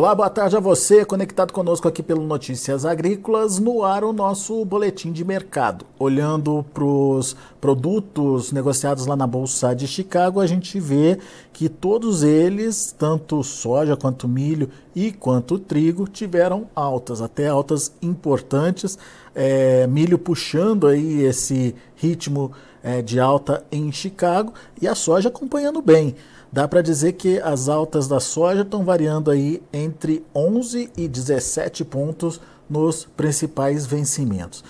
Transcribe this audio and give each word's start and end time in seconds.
Olá, 0.00 0.14
boa 0.14 0.30
tarde 0.30 0.56
a 0.56 0.60
você, 0.60 1.04
conectado 1.04 1.52
conosco 1.52 1.86
aqui 1.86 2.02
pelo 2.02 2.22
Notícias 2.22 2.86
Agrícolas, 2.86 3.58
no 3.58 3.84
ar 3.84 4.02
o 4.02 4.14
nosso 4.14 4.64
boletim 4.64 5.12
de 5.12 5.26
mercado. 5.26 5.84
Olhando 5.98 6.64
para 6.72 6.82
os 6.82 7.36
produtos 7.60 8.50
negociados 8.50 9.04
lá 9.04 9.14
na 9.14 9.26
Bolsa 9.26 9.74
de 9.74 9.86
Chicago, 9.86 10.40
a 10.40 10.46
gente 10.46 10.80
vê 10.80 11.18
que 11.52 11.68
todos 11.68 12.22
eles, 12.22 12.96
tanto 12.98 13.44
soja 13.44 13.94
quanto 13.94 14.26
milho 14.26 14.70
e 14.96 15.12
quanto 15.12 15.58
trigo, 15.58 16.08
tiveram 16.08 16.66
altas, 16.74 17.20
até 17.20 17.48
altas 17.48 17.92
importantes. 18.00 18.98
É, 19.34 19.86
milho 19.86 20.18
puxando 20.18 20.86
aí 20.86 21.22
esse 21.22 21.74
ritmo 21.96 22.52
é, 22.82 23.02
de 23.02 23.20
alta 23.20 23.64
em 23.70 23.90
Chicago 23.92 24.52
e 24.80 24.88
a 24.88 24.94
soja 24.94 25.28
acompanhando 25.28 25.80
bem. 25.80 26.14
Dá 26.52 26.66
para 26.66 26.82
dizer 26.82 27.12
que 27.12 27.38
as 27.40 27.68
altas 27.68 28.08
da 28.08 28.18
soja 28.18 28.62
estão 28.62 28.84
variando 28.84 29.30
aí 29.30 29.62
entre 29.72 30.24
11 30.34 30.90
e 30.96 31.06
17 31.06 31.84
pontos 31.84 32.40
nos 32.68 33.04
principais 33.04 33.86
vencimentos. 33.86 34.64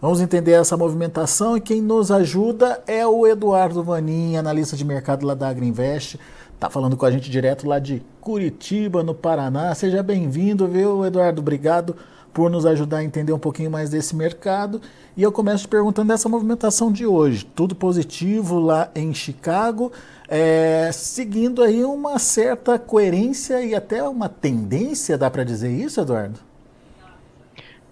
Vamos 0.00 0.20
entender 0.20 0.52
essa 0.52 0.76
movimentação 0.76 1.56
e 1.56 1.60
quem 1.60 1.80
nos 1.80 2.10
ajuda 2.10 2.82
é 2.86 3.06
o 3.06 3.26
Eduardo 3.26 3.82
Vanin, 3.82 4.36
analista 4.36 4.76
de 4.76 4.84
mercado 4.84 5.26
lá 5.26 5.34
da 5.34 5.48
Agriinvest. 5.48 6.18
Está 6.54 6.68
falando 6.70 6.96
com 6.96 7.06
a 7.06 7.10
gente 7.10 7.30
direto 7.30 7.66
lá 7.66 7.78
de 7.78 8.02
Curitiba, 8.20 9.02
no 9.02 9.14
Paraná. 9.14 9.74
Seja 9.74 10.02
bem-vindo, 10.02 10.68
viu, 10.68 11.04
Eduardo? 11.04 11.40
Obrigado 11.40 11.96
por 12.34 12.50
nos 12.50 12.66
ajudar 12.66 12.98
a 12.98 13.04
entender 13.04 13.32
um 13.32 13.38
pouquinho 13.38 13.70
mais 13.70 13.88
desse 13.88 14.14
mercado. 14.14 14.82
E 15.16 15.22
eu 15.22 15.30
começo 15.30 15.68
perguntando 15.68 16.08
dessa 16.08 16.28
movimentação 16.28 16.90
de 16.90 17.06
hoje. 17.06 17.46
Tudo 17.54 17.76
positivo 17.76 18.58
lá 18.58 18.90
em 18.94 19.14
Chicago, 19.14 19.92
é, 20.28 20.90
seguindo 20.92 21.62
aí 21.62 21.84
uma 21.84 22.18
certa 22.18 22.76
coerência 22.76 23.64
e 23.64 23.74
até 23.74 24.02
uma 24.02 24.28
tendência, 24.28 25.16
dá 25.16 25.30
para 25.30 25.44
dizer 25.44 25.70
isso, 25.70 26.00
Eduardo? 26.00 26.40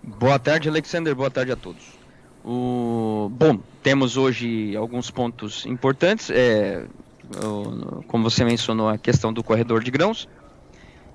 Boa 0.02 0.39
tarde, 0.41 0.69
Alexander. 0.69 1.14
Boa 1.14 1.30
tarde 1.30 1.52
a 1.52 1.56
todos. 1.56 1.84
O... 2.45 3.30
Bom, 3.33 3.61
temos 3.84 4.17
hoje 4.17 4.77
alguns 4.77 5.08
pontos 5.08 5.64
importantes. 5.64 6.28
É, 6.30 6.84
como 8.08 8.28
você 8.28 8.45
mencionou, 8.45 8.89
a 8.89 8.98
questão 8.98 9.33
do 9.33 9.45
corredor 9.45 9.84
de 9.84 9.92
grãos 9.92 10.28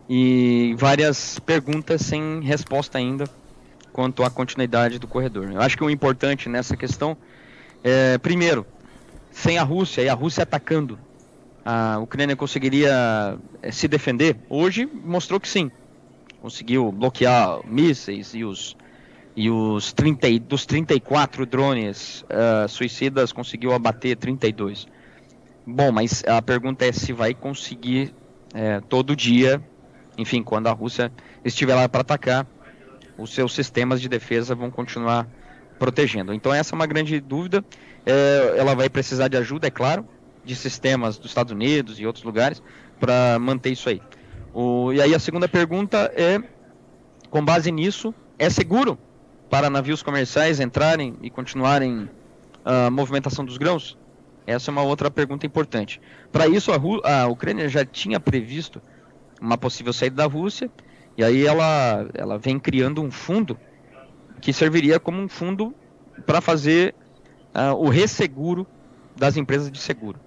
e 0.10 0.76
várias 0.78 1.40
perguntas 1.40 2.02
sem 2.02 2.42
resposta 2.42 2.98
ainda 2.98 3.26
quanto 3.92 4.24
à 4.24 4.30
continuidade 4.30 5.00
do 5.00 5.08
corredor. 5.08 5.52
Eu 5.52 5.62
acho 5.62 5.76
que 5.76 5.84
o 5.84 5.90
importante 5.90 6.48
nessa 6.48 6.78
questão 6.78 7.18
é, 7.84 8.18
primeiro, 8.18 8.66
sem 9.32 9.58
a 9.58 9.64
Rússia 9.64 10.02
e 10.02 10.10
a 10.10 10.14
Rússia 10.14 10.44
atacando, 10.44 11.00
a 11.66 11.98
Ucrânia 12.00 12.36
conseguiria 12.36 13.38
é, 13.62 13.72
se 13.72 13.88
defender? 13.88 14.38
Hoje 14.50 14.86
mostrou 14.86 15.40
que 15.40 15.50
sim. 15.50 15.72
Conseguiu 16.42 16.92
bloquear 16.92 17.60
mísseis 17.66 18.34
e 18.34 18.44
os 18.44 18.76
e 19.36 19.52
os 19.52 19.94
30, 19.94 20.40
dos 20.40 20.66
34 20.66 21.46
drones 21.46 22.24
uh, 22.24 22.68
suicidas 22.68 23.32
conseguiu 23.32 23.72
abater 23.72 24.18
32. 24.18 24.88
Bom, 25.64 25.92
mas 25.92 26.24
a 26.26 26.42
pergunta 26.42 26.86
é 26.86 26.92
se 26.92 27.14
vai 27.14 27.36
conseguir 27.36 28.16
é, 28.52 28.80
todo 28.80 29.16
dia 29.16 29.62
enfim, 30.18 30.42
quando 30.44 30.68
a 30.68 30.72
Rússia 30.72 31.12
estiver 31.44 31.76
lá 31.76 31.88
para 31.88 32.02
atacar, 32.02 32.48
os 33.18 33.34
seus 33.34 33.54
sistemas 33.54 34.02
de 34.02 34.10
defesa 34.10 34.56
vão 34.56 34.70
continuar 34.70 35.28
protegendo. 35.78 36.34
Então 36.34 36.54
essa 36.54 36.74
é 36.74 36.76
uma 36.76 36.86
grande 36.86 37.20
dúvida. 37.20 37.64
É, 38.06 38.56
ela 38.58 38.76
vai 38.76 38.90
precisar 38.90 39.28
de 39.28 39.38
ajuda, 39.38 39.68
é 39.68 39.72
claro, 39.72 40.08
de 40.44 40.56
sistemas 40.56 41.18
dos 41.18 41.32
Estados 41.32 41.52
Unidos 41.52 42.00
e 42.00 42.06
outros 42.06 42.24
lugares 42.24 42.62
para 43.00 43.38
manter 43.40 43.72
isso 43.72 43.90
aí. 43.90 44.02
O, 44.54 44.92
e 44.92 45.02
aí 45.02 45.14
a 45.14 45.20
segunda 45.20 45.48
pergunta 45.48 46.12
é, 46.16 46.42
com 47.30 47.44
base 47.44 47.72
nisso, 47.72 48.14
é 48.40 48.50
seguro 48.50 48.98
para 49.50 49.70
navios 49.70 50.02
comerciais 50.02 50.60
entrarem 50.60 51.16
e 51.22 51.30
continuarem 51.30 52.10
a 52.66 52.90
movimentação 52.90 53.46
dos 53.46 53.58
grãos? 53.58 53.98
Essa 54.46 54.72
é 54.72 54.74
uma 54.74 54.82
outra 54.82 55.12
pergunta 55.12 55.46
importante. 55.46 56.00
Para 56.32 56.48
isso, 56.48 56.72
a, 56.72 57.22
a 57.22 57.28
Ucrânia 57.28 57.68
já 57.68 57.86
tinha 57.86 58.20
previsto 58.20 58.82
uma 59.42 59.58
possível 59.58 59.94
saída 59.94 60.18
da 60.18 60.26
Rússia, 60.26 60.70
e 61.18 61.24
aí 61.24 61.46
ela, 61.46 62.08
ela 62.14 62.38
vem 62.38 62.60
criando 62.60 63.02
um 63.02 63.12
fundo 63.12 63.58
que 64.40 64.54
serviria 64.54 65.00
como 65.00 65.22
um 65.22 65.28
fundo 65.28 65.74
para 66.26 66.42
fazer 66.42 66.94
uh, 67.56 67.74
o 67.76 67.90
resseguro 67.90 68.68
das 69.16 69.36
empresas 69.38 69.72
de 69.72 69.80
seguro. 69.80 70.20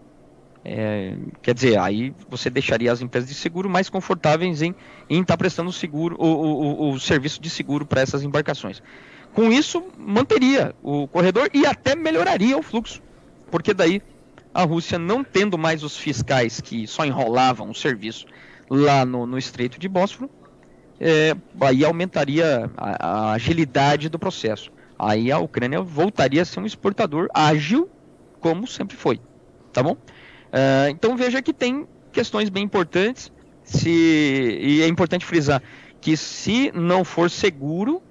É, 0.62 1.16
quer 1.41 1.54
dizer, 1.54 1.78
aí 1.78 2.15
você 2.28 2.50
deixaria 2.50 2.93
as 2.93 3.00
empresas 3.00 3.31
de 3.31 3.34
seguro 3.34 3.71
mais 3.71 3.88
confortáveis 3.88 4.60
em 4.60 4.75
estar 5.09 5.25
tá 5.25 5.37
prestando 5.37 5.72
seguro, 5.72 6.16
o, 6.19 6.27
o, 6.27 6.91
o 6.91 7.00
serviço 7.00 7.41
de 7.41 7.48
seguro 7.48 7.87
para 7.87 8.00
essas 8.00 8.22
embarcações. 8.22 8.82
Com 9.32 9.50
isso, 9.50 9.82
manteria 9.97 10.75
o 10.82 11.06
corredor 11.06 11.48
e 11.54 11.65
até 11.65 11.94
melhoraria 11.94 12.59
o 12.59 12.62
fluxo, 12.62 13.00
porque 13.50 13.72
daí 13.72 14.03
a 14.53 14.65
Rússia, 14.65 14.98
não 14.98 15.22
tendo 15.22 15.56
mais 15.56 15.84
os 15.84 15.97
fiscais 15.97 16.60
que 16.60 16.87
só 16.87 17.04
enrolavam 17.04 17.71
o 17.71 17.75
serviço 17.75 18.27
lá 18.70 19.04
no, 19.04 19.26
no 19.26 19.36
Estreito 19.36 19.81
de 19.81 19.88
Bósforo, 19.88 20.31
é, 21.00 21.34
aí 21.60 21.84
aumentaria 21.84 22.70
a, 22.76 23.08
a, 23.08 23.32
agilidade 23.32 24.08
do 24.08 24.19
processo. 24.19 24.70
Aí 24.97 25.32
a 25.32 25.38
Ucrânia 25.38 25.81
voltaria 25.81 26.42
a 26.42 26.44
ser 26.44 26.60
um 26.60 26.66
exportador 26.66 27.28
ágil, 27.34 27.91
como 28.38 28.66
sempre 28.66 28.97
foi. 28.97 29.20
Tá 29.72 29.82
bom? 29.82 29.97
É, 30.53 30.88
então 30.91 31.16
veja 31.16 31.42
que 31.42 31.53
tem 31.53 31.88
questões 32.12 32.48
bem 32.48 32.64
importantes. 32.64 33.32
Se, 33.64 33.88
e 33.88 34.82
é 34.82 34.88
importante 34.88 35.25
frisar 35.25 35.62
que 36.00 36.16
se 36.16 36.72
não 36.75 37.04
for 37.04 37.30
seguro 37.30 38.03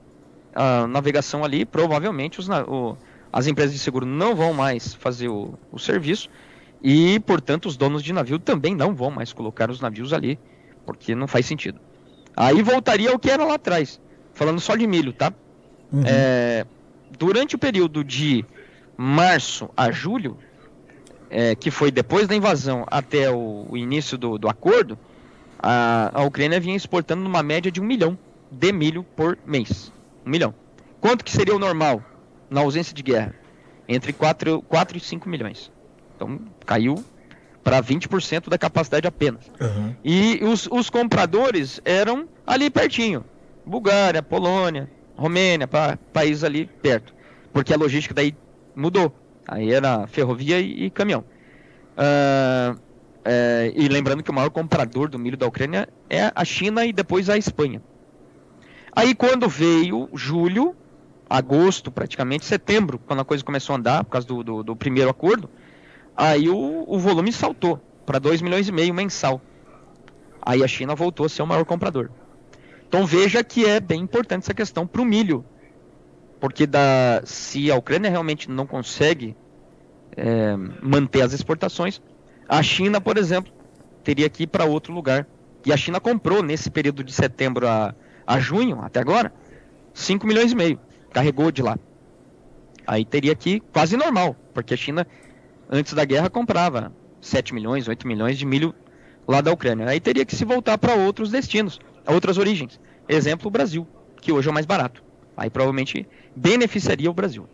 a 0.54 0.88
navegação 0.88 1.44
ali, 1.44 1.66
provavelmente 1.66 2.40
os, 2.40 2.48
o, 2.50 2.98
as 3.32 3.48
empresas 3.48 3.74
de 3.74 3.80
seguro 3.80 4.06
não 4.06 4.36
vão 4.36 4.54
mais 4.54 4.94
fazer 4.94 5.28
o, 5.28 5.54
o 5.72 5.80
serviço 5.80 6.30
e, 6.82 7.20
portanto, 7.20 7.66
os 7.66 7.76
donos 7.76 8.04
de 8.04 8.14
navio 8.14 8.40
também 8.40 8.74
não 8.74 8.96
vão 8.96 9.12
mais 9.12 9.34
colocar 9.34 9.70
os 9.70 9.82
navios 9.82 10.14
ali, 10.14 10.40
porque 10.86 11.14
não 11.14 11.28
faz 11.28 11.46
sentido. 11.46 11.80
Aí 12.36 12.62
voltaria 12.62 13.12
ao 13.12 13.20
que 13.20 13.30
era 13.30 13.44
lá 13.44 13.56
atrás, 13.56 14.00
falando 14.34 14.60
só 14.60 14.76
de 14.76 14.88
milho, 14.88 15.12
tá? 15.12 15.34
Uhum. 15.92 16.04
É, 16.06 16.66
durante 17.18 17.56
o 17.56 17.60
período 17.60 18.04
de 18.04 18.46
março 18.96 19.70
a 19.76 19.92
julho, 19.92 20.38
é, 21.30 21.54
que 21.56 21.70
foi 21.70 21.92
depois 21.92 22.28
da 22.28 22.36
invasão 22.36 22.86
até 22.90 23.30
o, 23.30 23.68
o 23.70 23.78
início 23.78 24.18
do, 24.18 24.38
do 24.38 24.48
acordo, 24.48 24.98
a, 25.62 26.12
a, 26.14 26.24
Ucrânia 26.24 26.60
vinha 26.60 26.76
exportando 26.76 27.22
numa 27.22 27.44
média 27.44 27.72
de 27.72 27.82
um 27.82 27.84
milhão 27.84 28.18
de 28.50 28.72
milho 28.72 29.04
por 29.04 29.38
mês. 29.46 29.92
Um 30.26 30.30
milhão. 30.30 30.54
Quanto 31.02 31.24
que 31.26 31.32
seria 31.32 31.56
o 31.56 31.60
normal 31.60 32.02
na 32.50 32.62
ausência 32.62 32.94
de 32.94 33.04
guerra? 33.04 33.36
Entre 33.88 34.14
4, 34.14 34.62
4 34.62 34.98
e 34.98 35.00
5 35.00 35.28
milhões. 35.28 35.72
Então 36.20 36.38
caiu 36.66 37.02
para 37.64 37.82
20% 37.82 38.50
da 38.50 38.58
capacidade 38.58 39.08
apenas. 39.08 39.50
Uhum. 39.60 39.96
E 40.04 40.40
os, 40.44 40.68
os 40.70 40.90
compradores 40.90 41.80
eram 41.86 42.28
ali 42.46 42.70
pertinho. 42.70 43.24
Bulgária, 43.66 44.22
Polônia, 44.22 44.90
Romênia, 45.16 45.68
pa, 45.68 45.98
países 46.12 46.44
ali 46.44 46.66
perto. 46.66 47.14
Porque 47.54 47.74
a 47.74 47.78
logística 47.78 48.14
daí 48.14 48.36
mudou. 48.76 49.16
Aí 49.48 49.72
era 49.72 50.08
ferrovia 50.08 50.60
e, 50.60 50.86
e 50.86 50.90
caminhão. 50.90 51.24
Uh, 51.96 52.80
é, 53.24 53.72
e 53.76 53.88
lembrando 53.88 54.24
que 54.24 54.32
o 54.32 54.34
maior 54.34 54.50
comprador 54.50 55.10
do 55.10 55.20
milho 55.20 55.38
da 55.38 55.46
Ucrânia 55.46 55.88
é 56.10 56.32
a 56.34 56.44
China 56.44 56.86
e 56.86 56.92
depois 56.92 57.30
a 57.30 57.38
Espanha. 57.38 57.82
Aí 58.96 59.14
quando 59.14 59.48
veio 59.48 60.10
julho, 60.14 60.76
agosto, 61.30 61.92
praticamente 61.92 62.46
setembro, 62.46 63.00
quando 63.00 63.20
a 63.20 63.26
coisa 63.26 63.44
começou 63.44 63.76
a 63.76 63.78
andar, 63.78 64.04
por 64.04 64.12
causa 64.12 64.28
do, 64.28 64.44
do, 64.44 64.64
do 64.64 64.76
primeiro 64.76 65.10
acordo, 65.10 65.50
Aí 66.20 66.50
o, 66.50 66.84
o 66.86 67.00
volume 67.00 67.32
saltou 67.32 67.82
para 68.06 68.20
2 68.20 68.42
milhões 68.42 68.68
e 68.68 68.74
meio 68.74 68.94
mensal. 68.94 69.42
Aí 70.42 70.62
a 70.62 70.68
China 70.68 70.94
voltou 70.94 71.26
a 71.26 71.30
ser 71.30 71.42
o 71.42 71.48
maior 71.48 71.64
comprador. 71.64 72.12
Então 72.86 73.06
veja 73.06 73.42
que 73.42 73.66
é 73.66 73.80
bem 73.80 74.02
importante 74.02 74.44
essa 74.44 74.54
questão 74.54 74.86
para 74.86 75.02
o 75.02 75.06
milho. 75.06 75.46
Porque 76.38 76.68
da, 76.68 77.22
se 77.24 77.72
a 77.72 77.78
Ucrânia 77.78 78.12
realmente 78.12 78.52
não 78.52 78.68
consegue 78.68 79.34
é, 80.18 80.58
manter 80.82 81.22
as 81.22 81.32
exportações, 81.32 82.02
a 82.50 82.62
China, 82.62 83.00
por 83.00 83.18
exemplo, 83.18 83.54
teria 84.04 84.30
que 84.30 84.44
ir 84.44 84.48
para 84.48 84.66
outro 84.66 84.92
lugar. 84.92 85.26
E 85.66 85.72
a 85.72 85.78
China 85.78 86.02
comprou 86.02 86.44
nesse 86.44 86.70
período 86.70 87.02
de 87.02 87.14
setembro 87.14 87.66
a, 87.66 87.96
a 88.28 88.40
junho, 88.42 88.82
até 88.82 89.00
agora, 89.00 89.32
5 89.94 90.28
milhões 90.28 90.52
e 90.52 90.56
meio. 90.56 90.82
Carregou 91.14 91.50
de 91.50 91.62
lá. 91.62 91.80
Aí 92.86 93.06
teria 93.06 93.36
que 93.36 93.62
quase 93.72 93.96
normal, 93.96 94.36
porque 94.54 94.74
a 94.74 94.78
China 94.78 95.08
antes 95.70 95.94
da 95.94 96.04
guerra 96.06 96.30
comprava 96.30 96.92
7 97.22 97.54
milhões, 97.54 97.88
8 97.88 98.08
milhões 98.08 98.38
de 98.38 98.46
milho 98.46 98.74
lá 99.28 99.42
da 99.42 99.52
Ucrânia. 99.52 99.88
Aí 99.88 100.00
teria 100.00 100.26
que 100.26 100.36
se 100.36 100.44
voltar 100.44 100.78
para 100.78 100.96
outros 100.96 101.32
destinos, 101.32 101.80
outras 102.08 102.38
origens. 102.38 102.80
Exemplo, 103.08 103.48
o 103.48 103.52
Brasil, 103.52 103.88
que 104.22 104.32
hoje 104.32 104.48
é 104.48 104.52
o 104.52 104.54
mais 104.54 104.66
barato. 104.66 105.04
Aí 105.38 105.50
provavelmente 105.50 106.08
beneficiaria 106.36 107.10
o 107.10 107.14
Brasil. 107.14 107.46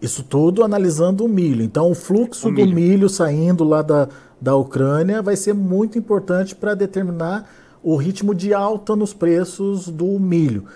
Isso 0.00 0.22
tudo 0.22 0.62
analisando 0.62 1.24
o 1.24 1.28
milho. 1.28 1.62
Então, 1.62 1.90
o 1.90 1.94
fluxo 1.94 2.48
o 2.48 2.52
milho. 2.52 2.68
do 2.68 2.74
milho 2.74 3.08
saindo 3.08 3.64
lá 3.64 3.82
da, 3.82 4.08
da 4.40 4.54
Ucrânia 4.56 5.20
vai 5.20 5.36
ser 5.36 5.52
muito 5.52 5.98
importante 5.98 6.54
para 6.54 6.74
determinar 6.74 7.48
o 7.82 7.96
ritmo 7.96 8.34
de 8.34 8.54
alta 8.54 8.94
nos 8.94 9.12
preços 9.12 9.88
do 9.88 10.18
milho. 10.18 10.66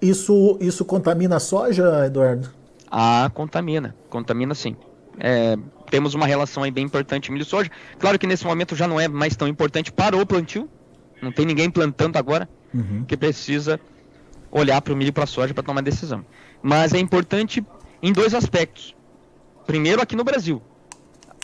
Isso, 0.00 0.56
isso 0.60 0.84
contamina 0.84 1.36
a 1.36 1.40
soja, 1.40 2.06
Eduardo? 2.06 2.48
Ah, 2.90 3.30
contamina. 3.34 3.94
Contamina 4.08 4.54
sim. 4.54 4.76
É, 5.18 5.56
temos 5.90 6.14
uma 6.14 6.26
relação 6.26 6.62
aí 6.62 6.70
bem 6.70 6.84
importante 6.84 7.30
milho 7.32 7.42
e 7.42 7.44
soja. 7.44 7.70
Claro 7.98 8.18
que 8.18 8.26
nesse 8.26 8.46
momento 8.46 8.76
já 8.76 8.86
não 8.86 9.00
é 9.00 9.08
mais 9.08 9.36
tão 9.36 9.48
importante 9.48 9.92
para 9.92 10.16
o 10.16 10.24
plantio. 10.26 10.68
Não 11.20 11.32
tem 11.32 11.44
ninguém 11.44 11.70
plantando 11.70 12.16
agora 12.16 12.48
uhum. 12.72 13.04
que 13.04 13.16
precisa 13.16 13.80
olhar 14.50 14.80
para 14.80 14.92
o 14.92 14.96
milho 14.96 15.08
e 15.08 15.12
para 15.12 15.24
a 15.24 15.26
soja 15.26 15.52
para 15.52 15.62
tomar 15.62 15.80
decisão. 15.80 16.24
Mas 16.62 16.92
é 16.92 16.98
importante 16.98 17.64
em 18.02 18.12
dois 18.12 18.34
aspectos. 18.34 18.94
Primeiro, 19.66 20.00
aqui 20.00 20.16
no 20.16 20.24
Brasil. 20.24 20.62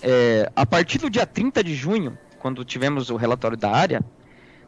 É, 0.03 0.51
a 0.55 0.67
partir 0.67 0.99
do 0.99 1.11
dia 1.11 1.27
30 1.27 1.65
de 1.65 1.75
junho, 1.75 2.17
quando 2.39 2.65
tivemos 2.65 3.11
o 3.11 3.17
relatório 3.17 3.57
da 3.57 3.71
área, 3.71 4.03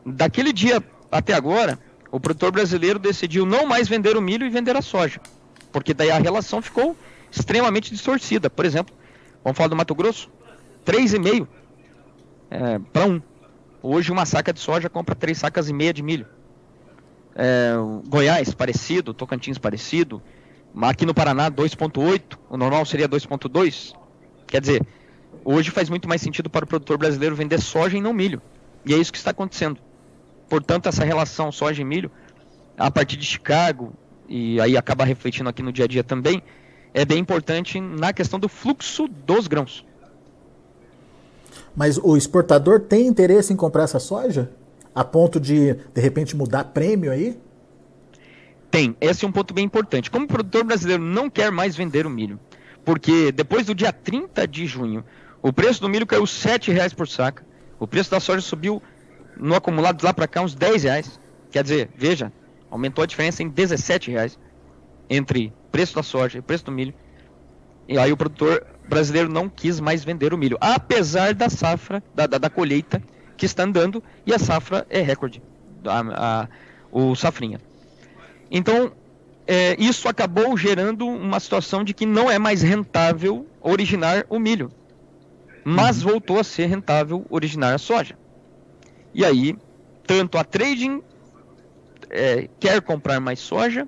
daquele 0.05 0.53
dia 0.53 0.83
até 1.11 1.35
agora, 1.35 1.79
o 2.11 2.19
produtor 2.19 2.51
brasileiro 2.53 2.99
decidiu 2.99 3.45
não 3.45 3.67
mais 3.67 3.89
vender 3.89 4.17
o 4.17 4.21
milho 4.21 4.47
e 4.47 4.51
vender 4.51 4.77
a 4.77 4.83
soja. 4.83 5.21
Porque 5.73 5.93
daí 5.93 6.11
a 6.11 6.19
relação 6.19 6.63
ficou 6.63 6.97
extremamente 7.31 7.91
distorcida. 7.91 8.49
Por 8.49 8.65
exemplo, 8.65 8.95
vamos 9.47 9.57
falar 9.57 9.69
do 9.69 9.77
Mato 9.77 9.95
Grosso, 9.95 10.29
3,5 10.85 11.47
é, 12.51 12.81
para 12.93 13.07
1. 13.07 13.23
Hoje 13.81 14.11
uma 14.11 14.27
saca 14.27 14.53
de 14.53 14.59
soja 14.59 14.91
compra 14.91 15.15
3 15.15 15.39
sacas 15.39 15.69
e 15.69 15.73
meia 15.73 15.93
de 15.93 16.03
milho. 16.03 16.27
É, 17.37 17.75
Goiás, 18.09 18.53
parecido, 18.53 19.15
Tocantins, 19.15 19.57
parecido. 19.57 20.21
Aqui 20.83 21.07
no 21.07 21.15
Paraná, 21.15 21.49
2,8. 21.49 22.37
O 22.51 22.57
normal 22.57 22.85
seria 22.87 23.09
2,2. 23.09 23.95
Quer 24.49 24.61
dizer, 24.61 24.85
hoje 25.45 25.71
faz 25.71 25.89
muito 25.89 26.09
mais 26.09 26.21
sentido 26.21 26.51
para 26.51 26.65
o 26.65 26.69
produtor 26.69 26.99
brasileiro 26.99 27.37
vender 27.37 27.61
soja 27.61 27.97
e 27.97 28.01
não 28.01 28.13
milho. 28.13 28.43
E 28.85 28.95
é 28.95 28.97
isso 28.97 29.13
que 29.13 29.19
está 29.19 29.31
acontecendo. 29.31 29.79
Portanto, 30.49 30.89
essa 30.89 31.05
relação 31.05 31.53
soja 31.53 31.83
e 31.83 31.85
milho, 31.85 32.11
a 32.77 32.91
partir 32.91 33.17
de 33.17 33.25
Chicago, 33.25 33.93
e 34.29 34.61
aí 34.61 34.77
acaba 34.77 35.05
refletindo 35.05 35.49
aqui 35.49 35.63
no 35.63 35.73
dia 35.73 35.85
a 35.85 35.89
dia 35.89 36.03
também, 36.03 36.43
é 36.97 37.05
bem 37.05 37.19
importante 37.19 37.79
na 37.79 38.11
questão 38.11 38.41
do 38.41 38.49
fluxo 38.49 39.07
dos 39.07 39.47
grãos. 39.47 39.85
Mas 41.77 41.99
o 41.99 42.17
exportador 42.17 42.81
tem 42.81 43.07
interesse 43.07 43.53
em 43.53 43.57
comprar 43.57 43.83
essa 43.83 43.99
soja? 43.99 44.51
A 44.95 45.05
ponto 45.05 45.39
de, 45.39 45.75
de 45.75 46.01
repente, 46.01 46.35
mudar 46.35 46.65
prêmio 46.65 47.13
aí? 47.13 47.39
Tem. 48.71 48.97
Esse 48.99 49.27
é 49.27 49.29
um 49.29 49.33
ponto 49.33 49.53
bem 49.53 49.67
importante. 49.67 50.11
Como 50.11 50.25
o 50.25 50.29
produtor 50.29 50.65
brasileiro 50.65 51.03
não 51.03 51.29
quer 51.29 51.53
mais 51.53 51.77
vender 51.77 52.07
o 52.07 52.11
milho, 52.11 52.41
porque 52.83 53.31
depois 53.31 53.67
do 53.67 53.75
dia 53.75 53.93
30 53.93 54.49
de 54.49 54.65
junho, 54.65 55.05
o 55.43 55.53
preço 55.53 55.83
do 55.83 55.91
milho 55.91 56.07
caiu 56.07 56.23
R$ 56.23 56.29
7,00 56.29 56.95
por 56.95 57.07
saca, 57.07 57.45
o 57.79 57.87
preço 57.87 58.11
da 58.11 58.21
soja 58.21 58.41
subiu 58.41 58.83
no 59.37 59.55
acumulado 59.55 59.99
de 59.99 60.05
lá 60.07 60.15
para 60.15 60.27
cá 60.27 60.41
uns 60.41 60.55
10 60.55 60.85
reais. 60.85 61.21
Quer 61.51 61.63
dizer, 61.63 61.91
veja, 61.95 62.33
aumentou 62.71 63.05
a 63.05 63.07
diferença 63.07 63.43
em 63.43 63.51
17 63.51 64.11
reais 64.11 64.39
entre 65.11 65.53
preço 65.77 65.95
da 65.95 66.03
soja 66.03 66.39
e 66.39 66.41
preço 66.41 66.65
do 66.65 66.73
milho. 66.73 66.95
E 67.87 67.99
aí 67.99 68.11
o 68.11 68.17
produtor 68.17 68.67
brasileiro 68.89 69.29
não 69.29 69.47
quis 69.47 69.79
mais 69.79 70.03
vender 70.03 70.33
o 70.33 70.39
milho, 70.39 70.57
apesar 70.59 71.35
da 71.35 71.51
safra, 71.51 72.03
da, 72.15 72.27
da, 72.27 72.39
da 72.39 72.49
colheita 72.49 73.03
que 73.37 73.45
está 73.45 73.65
andando, 73.65 74.03
e 74.25 74.33
a 74.33 74.39
safra 74.39 74.87
é 74.89 75.03
recorde, 75.03 75.43
a, 75.85 76.01
a, 76.45 76.49
o 76.91 77.15
safrinha. 77.15 77.61
Então, 78.51 78.91
é, 79.47 79.77
isso 79.79 80.09
acabou 80.09 80.57
gerando 80.57 81.07
uma 81.07 81.39
situação 81.39 81.85
de 81.85 81.93
que 81.93 82.07
não 82.07 82.31
é 82.31 82.39
mais 82.39 82.63
rentável 82.63 83.47
originar 83.61 84.25
o 84.31 84.39
milho, 84.39 84.73
mas 85.63 86.03
uhum. 86.03 86.13
voltou 86.13 86.41
a 86.41 86.45
ser 86.45 86.67
rentável 86.69 87.27
originar 87.29 87.75
a 87.75 87.79
soja. 87.79 88.17
E 89.13 89.27
aí, 89.27 89.55
tanto 90.07 90.39
a 90.39 90.45
trading 90.45 91.03
é, 92.09 92.49
quer 92.59 92.81
comprar 92.81 93.21
mais 93.21 93.41
soja, 93.41 93.87